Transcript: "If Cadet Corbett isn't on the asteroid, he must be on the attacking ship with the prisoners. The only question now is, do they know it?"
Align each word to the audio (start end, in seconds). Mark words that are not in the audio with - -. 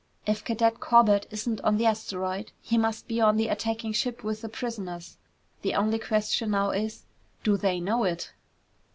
"If 0.25 0.43
Cadet 0.43 0.79
Corbett 0.79 1.27
isn't 1.29 1.61
on 1.61 1.77
the 1.77 1.85
asteroid, 1.85 2.51
he 2.59 2.75
must 2.75 3.07
be 3.07 3.21
on 3.21 3.37
the 3.37 3.49
attacking 3.49 3.93
ship 3.93 4.23
with 4.23 4.41
the 4.41 4.49
prisoners. 4.49 5.19
The 5.61 5.75
only 5.75 5.99
question 5.99 6.49
now 6.49 6.71
is, 6.71 7.05
do 7.43 7.55
they 7.55 7.79
know 7.79 8.05
it?" 8.05 8.33